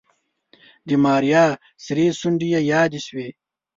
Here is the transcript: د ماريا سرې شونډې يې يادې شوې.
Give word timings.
د 0.87 0.89
ماريا 1.03 1.45
سرې 1.85 2.07
شونډې 2.19 2.47
يې 2.53 2.61
يادې 2.73 2.99
شوې. 3.07 3.27